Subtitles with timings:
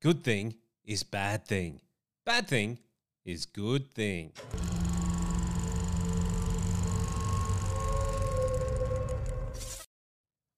[0.00, 0.54] Good thing
[0.84, 1.80] is bad thing.
[2.24, 2.78] Bad thing
[3.24, 4.30] is good thing.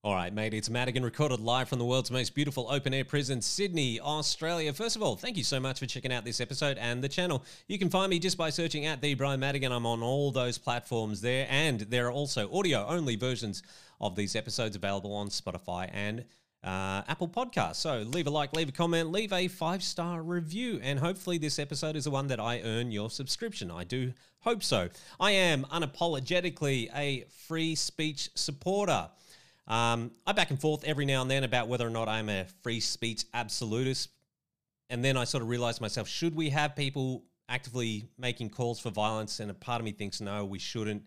[0.03, 3.41] All right, mate, it's Madigan recorded live from the world's most beautiful open air prison,
[3.41, 4.75] Sydney, Australia.
[4.75, 7.43] First of all, thank you so much for checking out this episode and the channel.
[7.67, 9.73] You can find me just by searching at The Bryan Madigan.
[9.73, 13.63] I'm on all those platforms there, and there are also audio only versions
[14.03, 16.25] of these episodes available on Spotify and
[16.63, 17.77] uh, Apple Podcasts.
[17.77, 21.59] So leave a like, leave a comment, leave a five star review, and hopefully this
[21.59, 23.71] episode is the one that I earn your subscription.
[23.71, 24.89] I do hope so.
[25.19, 29.09] I am unapologetically a free speech supporter.
[29.67, 32.47] Um, I back and forth every now and then about whether or not I'm a
[32.63, 34.11] free speech absolutist.
[34.89, 38.91] And then I sort of realized myself, should we have people actively making calls for
[38.91, 39.39] violence?
[39.39, 41.05] And a part of me thinks, no, we shouldn't.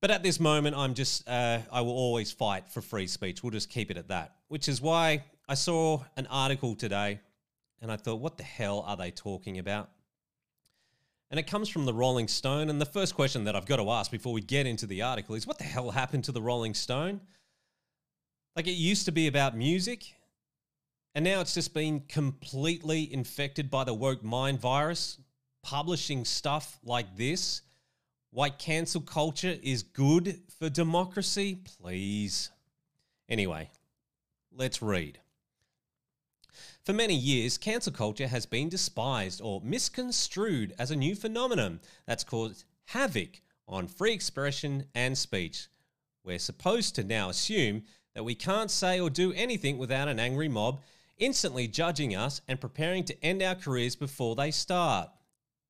[0.00, 3.42] But at this moment, I'm just, uh, I will always fight for free speech.
[3.42, 7.20] We'll just keep it at that, which is why I saw an article today
[7.80, 9.90] and I thought, what the hell are they talking about?
[11.30, 12.70] And it comes from the Rolling Stone.
[12.70, 15.34] And the first question that I've got to ask before we get into the article
[15.34, 17.20] is what the hell happened to the Rolling Stone?
[18.54, 20.14] Like it used to be about music,
[21.14, 25.18] and now it's just been completely infected by the woke mind virus,
[25.62, 27.62] publishing stuff like this.
[28.36, 31.56] Why cancel culture is good for democracy?
[31.64, 32.50] Please.
[33.30, 33.70] Anyway,
[34.52, 35.20] let's read.
[36.84, 42.24] For many years, cancel culture has been despised or misconstrued as a new phenomenon that's
[42.24, 45.68] caused havoc on free expression and speech.
[46.22, 47.84] We're supposed to now assume
[48.14, 50.82] that we can't say or do anything without an angry mob
[51.16, 55.08] instantly judging us and preparing to end our careers before they start.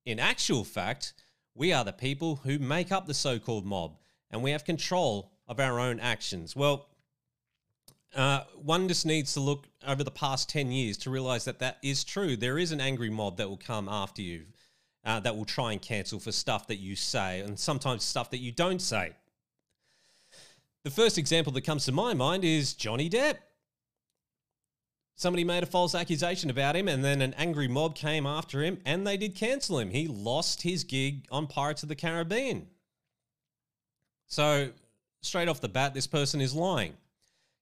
[0.05, 1.13] In actual fact,
[1.57, 3.97] we are the people who make up the so called mob
[4.29, 6.55] and we have control of our own actions.
[6.55, 6.87] Well,
[8.15, 11.77] uh, one just needs to look over the past 10 years to realize that that
[11.81, 12.37] is true.
[12.37, 14.43] There is an angry mob that will come after you
[15.03, 18.39] uh, that will try and cancel for stuff that you say and sometimes stuff that
[18.39, 19.13] you don't say.
[20.83, 23.37] The first example that comes to my mind is Johnny Depp.
[25.19, 28.77] Somebody made a false accusation about him, and then an angry mob came after him,
[28.85, 29.89] and they did cancel him.
[29.89, 32.67] He lost his gig on Pirates of the Caribbean.
[34.27, 34.69] So,
[35.21, 36.93] straight off the bat, this person is lying.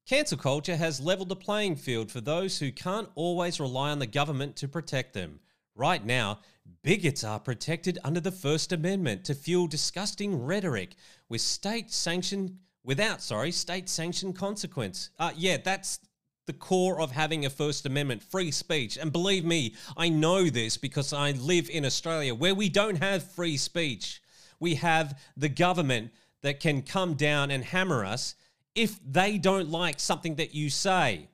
[0.05, 4.05] Cancel culture has leveled the playing field for those who can't always rely on the
[4.05, 5.39] government to protect them.
[5.75, 6.39] Right now,
[6.83, 10.95] bigots are protected under the First Amendment to fuel disgusting rhetoric
[11.29, 15.09] with state sanctioned without, sorry, state sanctioned consequence.
[15.17, 15.99] Uh, yeah, that's
[16.45, 18.97] the core of having a First Amendment free speech.
[18.97, 23.31] And believe me, I know this because I live in Australia where we don't have
[23.31, 24.21] free speech.
[24.59, 26.11] We have the government
[26.43, 28.35] that can come down and hammer us
[28.75, 31.27] if they don't like something that you say.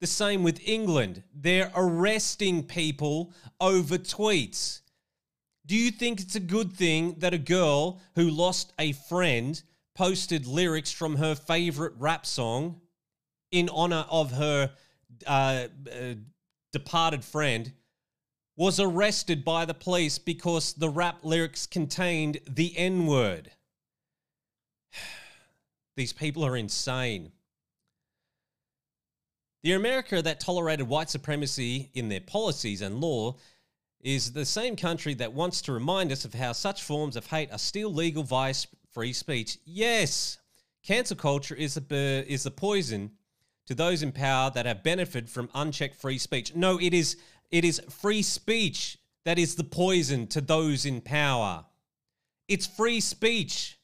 [0.00, 1.22] The same with England.
[1.34, 4.80] They're arresting people over tweets.
[5.66, 9.62] Do you think it's a good thing that a girl who lost a friend
[9.94, 12.80] posted lyrics from her favorite rap song
[13.54, 14.72] in honor of her
[15.26, 16.14] uh, uh,
[16.72, 17.72] departed friend
[18.56, 23.52] was arrested by the police because the rap lyrics contained the N word.
[25.96, 27.30] These people are insane.
[29.62, 33.36] The America that tolerated white supremacy in their policies and law
[34.00, 37.52] is the same country that wants to remind us of how such forms of hate
[37.52, 38.52] are still legal via
[38.92, 39.58] free speech.
[39.64, 40.38] Yes,
[40.82, 43.12] cancel culture is the is the poison
[43.66, 46.54] to those in power that have benefited from unchecked free speech.
[46.54, 47.16] No, it is
[47.50, 51.64] it is free speech that is the poison to those in power.
[52.48, 53.78] It's free speech.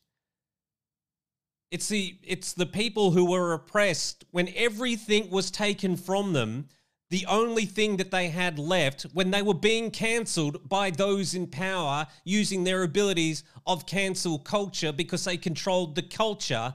[1.70, 6.68] It's the it's the people who were oppressed when everything was taken from them
[7.10, 11.48] the only thing that they had left when they were being cancelled by those in
[11.48, 16.74] power using their abilities of cancel culture because they controlled the culture.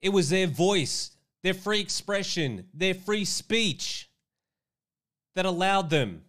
[0.00, 1.10] It was their voice,
[1.44, 4.08] their free expression, their free speech
[5.36, 6.22] that allowed them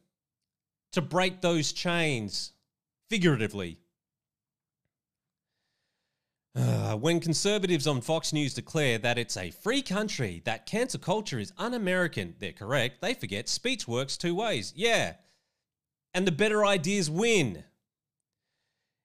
[0.92, 2.52] to break those chains
[3.10, 3.80] figuratively.
[6.54, 11.40] Uh, when conservatives on Fox News declare that it's a free country, that cancel culture
[11.40, 13.02] is un American, they're correct.
[13.02, 14.74] They forget speech works two ways.
[14.76, 15.14] Yeah.
[16.14, 17.64] And the better ideas win.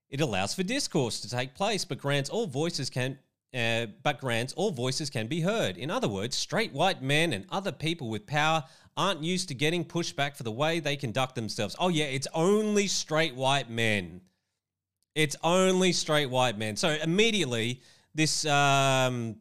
[0.08, 3.18] It allows for discourse to take place, but grants all voices can.
[3.52, 5.76] Uh, but grants all voices can be heard.
[5.76, 8.62] In other words, straight white men and other people with power
[8.96, 11.74] aren't used to getting pushback for the way they conduct themselves.
[11.80, 14.20] Oh, yeah, it's only straight white men.
[15.14, 16.76] It's only straight white men.
[16.76, 17.80] So immediately,
[18.14, 19.36] this um,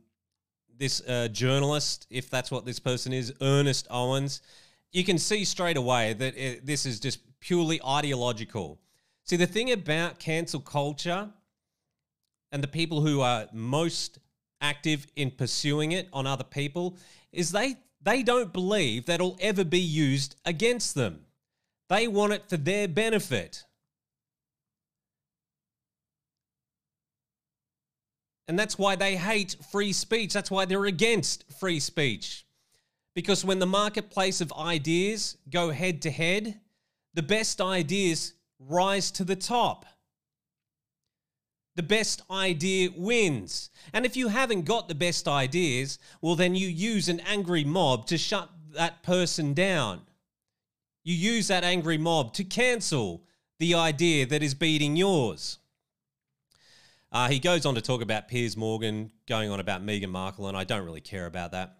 [0.78, 4.42] this uh, journalist, if that's what this person is, Ernest Owens,
[4.92, 8.80] you can see straight away that it, this is just purely ideological.
[9.24, 11.30] See, the thing about cancel culture
[12.52, 14.20] and the people who are most
[14.62, 16.98] active in pursuing it on other people
[17.32, 21.26] is they they don't believe that'll ever be used against them.
[21.90, 23.66] They want it for their benefit.
[28.48, 30.34] And that's why they hate free speech.
[30.34, 32.46] That's why they're against free speech.
[33.14, 36.60] Because when the marketplace of ideas go head to head,
[37.14, 39.86] the best ideas rise to the top.
[41.76, 43.70] The best idea wins.
[43.94, 48.06] And if you haven't got the best ideas, well, then you use an angry mob
[48.08, 50.02] to shut that person down.
[51.04, 53.24] You use that angry mob to cancel
[53.60, 55.60] the idea that is beating yours.
[57.12, 60.56] Uh, he goes on to talk about Piers Morgan going on about Meghan Markle, and
[60.56, 61.78] I don't really care about that.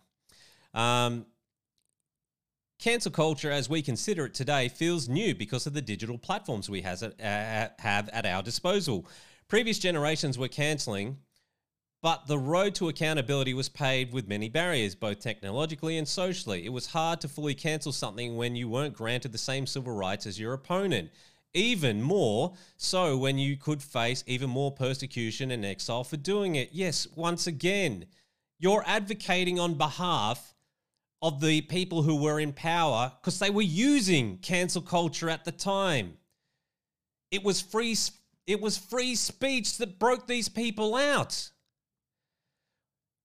[0.74, 1.26] Um,
[2.80, 6.82] cancel culture, as we consider it today, feels new because of the digital platforms we
[6.82, 9.06] has, uh, have at our disposal.
[9.50, 11.18] Previous generations were cancelling,
[12.04, 16.66] but the road to accountability was paved with many barriers, both technologically and socially.
[16.66, 20.28] It was hard to fully cancel something when you weren't granted the same civil rights
[20.28, 21.10] as your opponent.
[21.56, 26.70] Even more so when you could face even more persecution and exile for doing it.
[26.72, 28.06] Yes, once again,
[28.60, 30.54] you're advocating on behalf
[31.24, 35.52] of the people who were in power because they were using cancel culture at the
[35.52, 36.18] time.
[37.32, 37.96] It was free
[38.50, 41.52] it was free speech that broke these people out.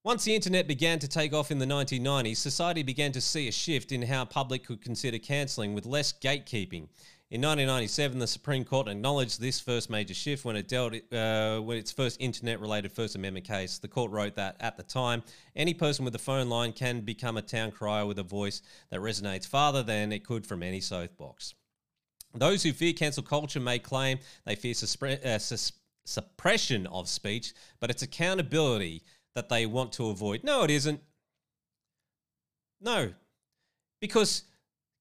[0.03, 3.51] Once the internet began to take off in the 1990s, society began to see a
[3.51, 6.87] shift in how public could consider cancelling with less gatekeeping.
[7.31, 11.79] In 1997, the Supreme Court acknowledged this first major shift when it dealt uh, with
[11.79, 13.79] its first internet-related First Amendment case.
[13.79, 15.23] The court wrote that at the time,
[15.55, 18.61] any person with a phone line can become a town crier with a voice
[18.91, 21.55] that resonates farther than it could from any soapbox.
[22.35, 25.71] Those who fear cancel culture may claim they fear uh, sus-
[26.05, 29.03] suppression of speech, but it's accountability
[29.35, 30.43] that they want to avoid.
[30.43, 31.01] No, it isn't.
[32.81, 33.13] No,
[34.01, 34.43] because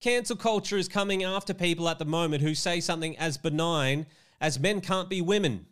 [0.04, 4.04] Cancel culture is coming after people at the moment who say something as benign
[4.38, 5.64] as men can't be women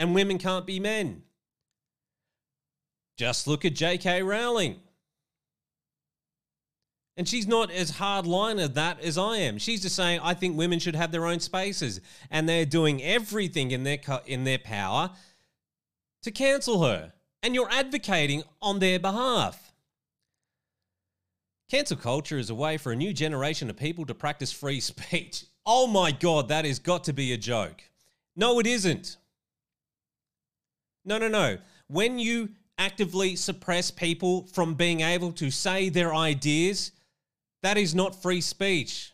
[0.00, 1.22] and women can't be men.
[3.16, 4.24] Just look at J.K.
[4.24, 4.80] Rowling.
[7.16, 9.58] And she's not as hardline as that as I am.
[9.58, 12.00] She's just saying I think women should have their own spaces,
[12.30, 15.10] and they're doing everything in their in their power
[16.22, 17.12] to cancel her.
[17.42, 19.72] And you're advocating on their behalf.
[21.68, 25.44] Cancel culture is a way for a new generation of people to practice free speech.
[25.66, 27.82] Oh my God, that has got to be a joke.
[28.36, 29.16] No, it isn't.
[31.04, 31.58] No, no, no.
[31.88, 36.92] When you actively suppress people from being able to say their ideas,
[37.62, 39.12] that is not free speech.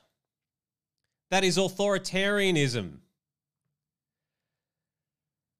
[1.30, 2.98] That is authoritarianism.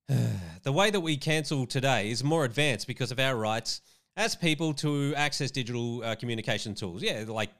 [0.62, 3.82] the way that we cancel today is more advanced because of our rights
[4.17, 7.02] as people to access digital uh, communication tools.
[7.02, 7.50] Yeah, like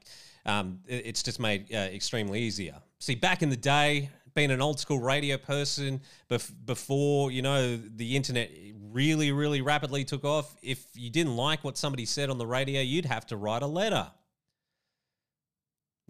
[0.47, 2.75] um, it's just made uh, extremely easier.
[2.99, 7.77] See, back in the day, being an old school radio person bef- before you know
[7.77, 8.51] the internet
[8.91, 10.57] really, really rapidly took off.
[10.63, 13.67] If you didn't like what somebody said on the radio, you'd have to write a
[13.67, 14.11] letter.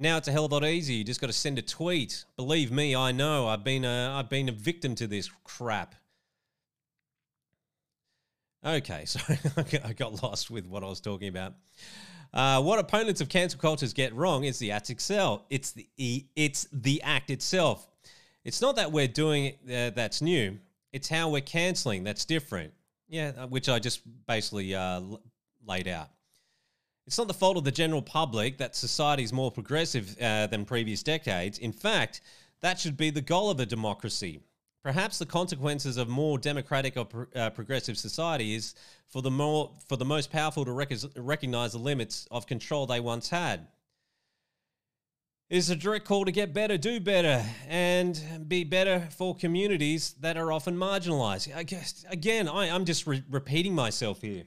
[0.00, 0.96] Now it's a hell of a lot easier.
[0.96, 2.24] You just got to send a tweet.
[2.36, 3.48] Believe me, I know.
[3.48, 5.96] I've been a, I've been a victim to this crap.
[8.64, 9.20] Okay, so
[9.84, 11.54] I got lost with what I was talking about.
[12.32, 15.42] Uh, what opponents of cancel cultures get wrong is the act itself.
[15.50, 15.88] It's the
[16.36, 17.88] it's the act itself.
[18.44, 20.58] It's not that we're doing it uh, that's new.
[20.92, 22.72] It's how we're canceling that's different.
[23.08, 25.00] Yeah, uh, which I just basically uh,
[25.66, 26.08] laid out.
[27.08, 30.66] It's not the fault of the general public that society is more progressive uh, than
[30.66, 31.58] previous decades.
[31.58, 32.20] In fact,
[32.60, 34.40] that should be the goal of a democracy.
[34.82, 38.74] Perhaps the consequences of more democratic or pro- uh, progressive society is
[39.06, 43.00] for the more for the most powerful to rec- recognize the limits of control they
[43.00, 43.68] once had.
[45.48, 50.14] It is a direct call to get better, do better, and be better for communities
[50.20, 51.56] that are often marginalized.
[51.56, 54.44] I guess, again, I, am just re- repeating myself here.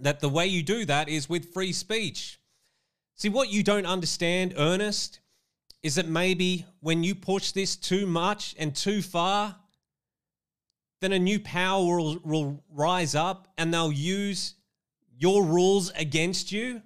[0.00, 2.38] That the way you do that is with free speech.
[3.14, 5.20] See, what you don't understand, Ernest,
[5.82, 9.56] is that maybe when you push this too much and too far,
[11.00, 14.54] then a new power will, will rise up and they'll use
[15.18, 16.82] your rules against you.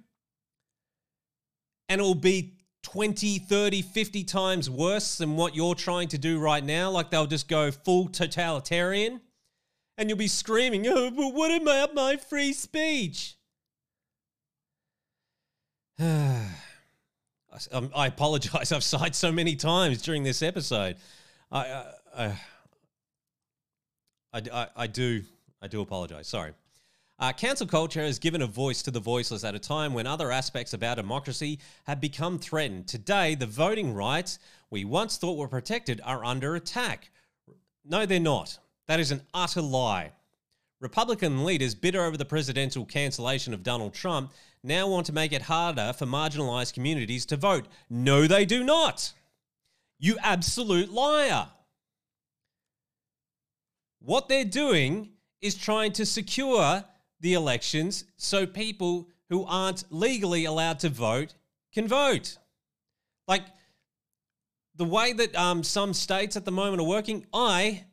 [1.89, 2.53] And it'll be
[2.83, 6.89] 20, 30, 50 times worse than what you're trying to do right now.
[6.91, 9.21] Like they'll just go full totalitarian.
[10.01, 13.35] And you'll be screaming, oh, but what about my free speech?
[17.71, 18.71] Um, I apologize.
[18.71, 20.95] I've sighed so many times during this episode.
[21.51, 22.35] I, uh, uh,
[24.33, 25.21] I, I, I, do,
[25.61, 26.27] I do apologize.
[26.27, 26.53] Sorry.
[27.19, 30.31] Uh, cancel culture has given a voice to the voiceless at a time when other
[30.31, 32.87] aspects of our democracy have become threatened.
[32.87, 34.39] Today, the voting rights
[34.71, 37.11] we once thought were protected are under attack.
[37.85, 38.57] No, they're not.
[38.91, 40.11] That is an utter lie.
[40.81, 44.33] Republican leaders bitter over the presidential cancellation of Donald Trump
[44.65, 47.67] now want to make it harder for marginalized communities to vote.
[47.89, 49.13] No, they do not.
[49.97, 51.47] You absolute liar.
[54.01, 56.83] What they're doing is trying to secure
[57.21, 61.33] the elections so people who aren't legally allowed to vote
[61.73, 62.37] can vote.
[63.25, 63.43] Like
[64.75, 67.85] the way that um, some states at the moment are working, I,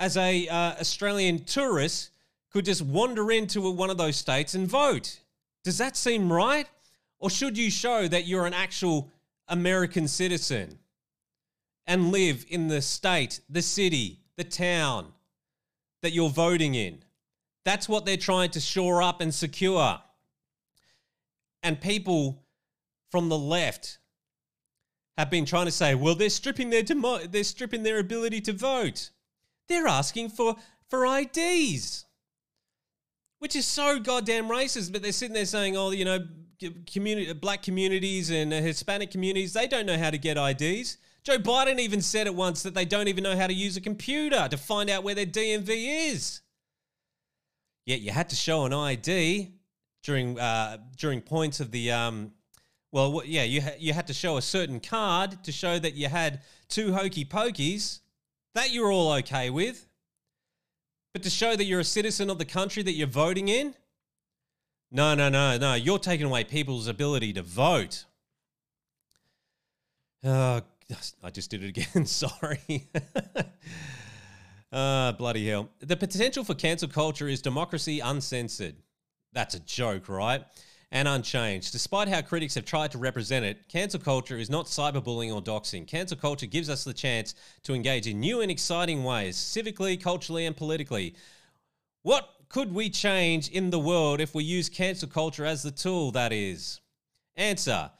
[0.00, 2.10] as a uh, Australian tourist,
[2.50, 5.20] could just wander into one of those states and vote.
[5.62, 6.66] Does that seem right?
[7.18, 9.12] Or should you show that you're an actual
[9.46, 10.78] American citizen
[11.86, 15.12] and live in the state, the city, the town
[16.02, 17.04] that you're voting in?
[17.64, 20.00] That's what they're trying to shore up and secure.
[21.62, 22.42] And people
[23.10, 23.98] from the left
[25.18, 28.54] have been trying to say, well, they're stripping their demo- they're stripping their ability to
[28.54, 29.10] vote.
[29.70, 30.56] They're asking for
[30.88, 32.04] for IDs,
[33.38, 34.92] which is so goddamn racist.
[34.92, 36.18] But they're sitting there saying, oh, you know,
[36.92, 40.98] community, black communities and Hispanic communities, they don't know how to get IDs.
[41.22, 43.80] Joe Biden even said it once that they don't even know how to use a
[43.80, 46.40] computer to find out where their DMV is.
[47.86, 49.52] Yet you had to show an ID
[50.02, 52.32] during uh, during points of the um,
[52.90, 56.08] well, yeah, you ha- you had to show a certain card to show that you
[56.08, 58.00] had two hokey pokies.
[58.54, 59.86] That you're all okay with,
[61.12, 63.74] but to show that you're a citizen of the country that you're voting in,
[64.90, 65.74] no, no, no, no.
[65.74, 68.04] You're taking away people's ability to vote.
[70.24, 70.62] Oh,
[71.22, 72.06] I just did it again.
[72.06, 72.88] Sorry.
[74.72, 75.68] Uh, bloody hell.
[75.80, 78.76] The potential for cancel culture is democracy uncensored.
[79.32, 80.44] That's a joke, right?
[80.92, 81.70] And unchanged.
[81.70, 85.86] Despite how critics have tried to represent it, cancel culture is not cyberbullying or doxing.
[85.86, 90.46] Cancel culture gives us the chance to engage in new and exciting ways, civically, culturally,
[90.46, 91.14] and politically.
[92.02, 96.10] What could we change in the world if we use cancel culture as the tool,
[96.12, 96.80] that is?
[97.36, 97.90] Answer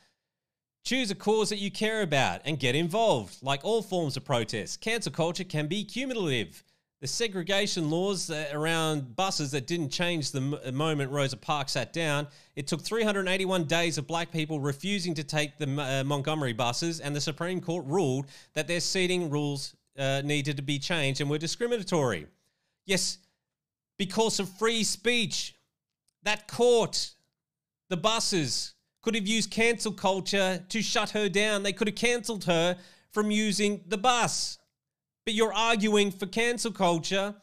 [0.83, 3.37] Choose a cause that you care about and get involved.
[3.43, 6.65] Like all forms of protest, cancel culture can be cumulative.
[7.01, 10.41] The segregation laws around buses that didn't change the
[10.71, 12.27] moment Rosa Parks sat down.
[12.57, 17.17] It took 381 days of black people refusing to take the uh, Montgomery buses, and
[17.17, 21.39] the Supreme Court ruled that their seating rules uh, needed to be changed and were
[21.39, 22.27] discriminatory.
[22.85, 23.17] Yes,
[23.97, 25.55] because of free speech.
[26.25, 27.15] That court,
[27.89, 31.63] the buses, could have used cancel culture to shut her down.
[31.63, 32.77] They could have cancelled her
[33.11, 34.59] from using the bus.
[35.25, 37.35] But you're arguing for cancel culture,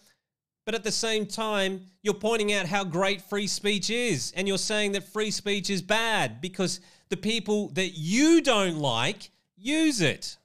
[0.65, 4.33] but at the same time, you're pointing out how great free speech is.
[4.35, 9.31] And you're saying that free speech is bad because the people that you don't like
[9.55, 10.37] use it.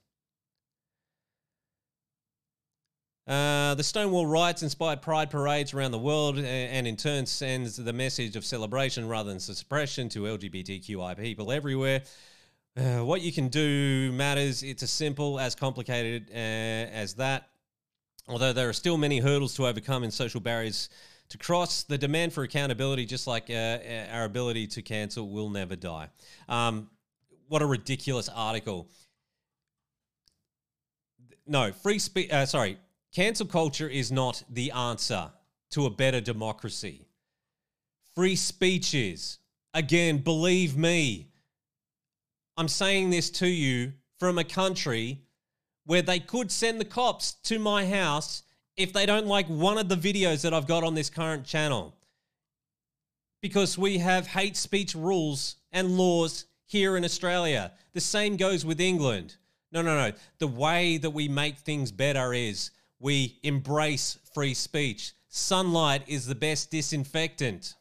[3.27, 7.93] Uh, the Stonewall riots inspired pride parades around the world and in turn sends the
[7.93, 12.03] message of celebration rather than suppression to LGBTQI people everywhere.
[12.77, 14.63] Uh, what you can do matters.
[14.63, 17.49] It's as simple as complicated uh, as that.
[18.29, 20.89] Although there are still many hurdles to overcome and social barriers
[21.29, 25.51] to cross, the demand for accountability, just like uh, uh our ability to cancel, will
[25.51, 26.09] never die.
[26.49, 26.89] Um,
[27.49, 28.89] what a ridiculous article.
[31.47, 32.31] No, free speech.
[32.31, 32.79] Uh, sorry,
[33.13, 35.31] Cancel culture is not the answer
[35.71, 37.07] to a better democracy.
[38.15, 39.39] Free speech is.
[39.75, 41.32] Again, believe me,
[42.57, 45.23] I'm saying this to you from a country
[45.85, 48.43] where they could send the cops to my house
[48.77, 51.95] if they don't like one of the videos that I've got on this current channel.
[53.41, 57.73] Because we have hate speech rules and laws here in Australia.
[57.93, 59.37] The same goes with England.
[59.73, 60.17] No, no, no.
[60.39, 65.13] The way that we make things better is we embrace free speech.
[65.29, 67.75] Sunlight is the best disinfectant.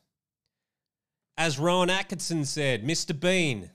[1.37, 3.17] As Rowan Atkinson said, Mr.
[3.17, 3.69] Bean,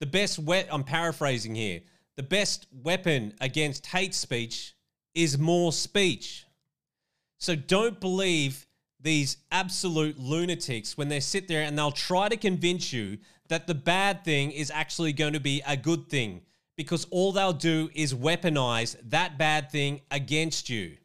[0.00, 1.80] the best wet I'm paraphrasing here.
[2.16, 4.74] The best weapon against hate speech
[5.14, 6.44] is more speech.
[7.38, 8.66] So don't believe
[9.00, 13.74] these absolute lunatics when they sit there and they'll try to convince you that the
[13.74, 16.42] bad thing is actually going to be a good thing
[16.76, 20.96] because all they'll do is weaponize that bad thing against you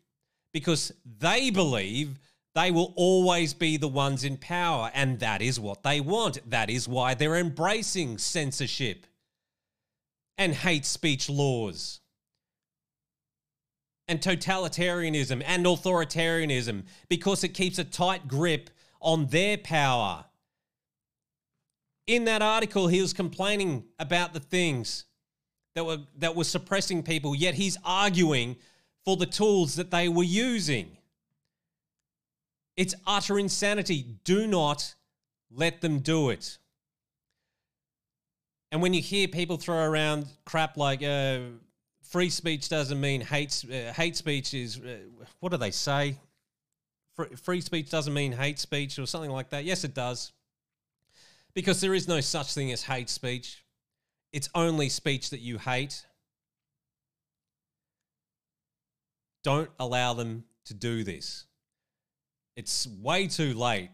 [0.53, 2.19] because they believe
[2.55, 6.49] They will always be the ones in power, and that is what they want.
[6.49, 9.07] That is why they're embracing censorship
[10.37, 11.99] and hate speech laws
[14.07, 18.69] and totalitarianism and authoritarianism because it keeps a tight grip
[18.99, 20.25] on their power.
[22.05, 25.05] In that article, he was complaining about the things
[25.73, 28.57] that were that were suppressing people, yet he's arguing
[29.05, 30.97] for the tools that they were using.
[32.75, 34.05] It's utter insanity.
[34.23, 34.95] Do not
[35.51, 36.57] let them do it.
[38.71, 41.39] And when you hear people throw around crap like uh,
[42.01, 44.97] free speech doesn't mean hate, uh, hate speech is, uh,
[45.39, 46.17] what do they say?
[47.15, 49.63] Free, free speech doesn't mean hate speech or something like that.
[49.63, 50.31] Yes, it does.
[51.53, 53.63] Because there is no such thing as hate speech,
[54.31, 56.03] it's only speech that you hate.
[59.43, 61.45] Don't allow them to do this.
[62.55, 63.89] It's way too late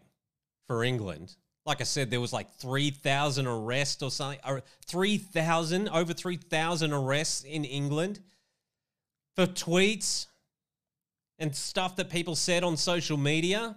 [0.68, 1.36] for England.
[1.66, 7.44] Like I said, there was like 3,000 arrests or something, or 3,000, over 3,000 arrests
[7.44, 8.20] in England
[9.36, 10.28] for tweets
[11.38, 13.76] and stuff that people said on social media.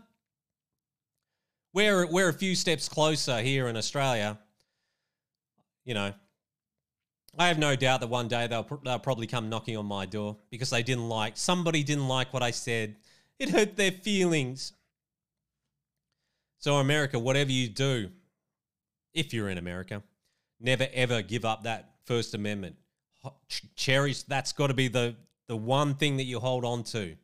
[1.73, 4.39] We're, we're a few steps closer here in Australia.
[5.85, 6.13] You know,
[7.39, 10.37] I have no doubt that one day they'll, they'll probably come knocking on my door
[10.51, 12.97] because they didn't like, somebody didn't like what I said.
[13.43, 14.73] It hurt their feelings.
[16.59, 18.11] So, America, whatever you do,
[19.15, 20.01] if you're in America,
[20.61, 22.77] never ever give up that First Amendment.
[23.75, 25.17] Cherish that's got to be the,
[25.49, 27.17] the one thing that you hold on to.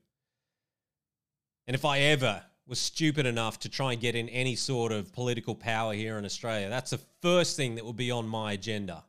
[1.69, 5.13] And if I ever was stupid enough to try and get in any sort of
[5.13, 9.05] political power here in Australia, that's the first thing that will be on my agenda.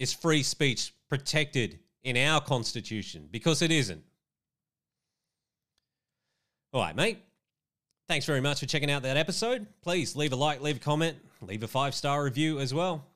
[0.00, 3.28] Is free speech protected in our constitution?
[3.30, 4.02] Because it isn't.
[6.74, 7.18] All right, mate.
[8.08, 9.64] Thanks very much for checking out that episode.
[9.80, 13.06] Please leave a like, leave a comment, leave a five star review as well.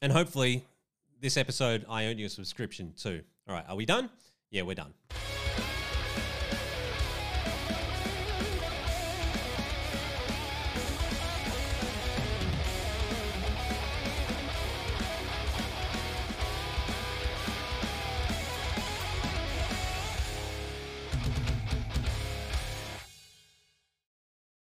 [0.00, 0.64] And hopefully,
[1.20, 3.20] this episode, I earned you a subscription too.
[3.46, 4.08] All right, are we done?
[4.50, 4.94] Yeah, we're done.